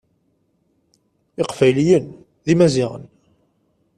Iqbayliyen 1.41 2.05
d 2.45 2.47
imaziɣen. 2.53 3.03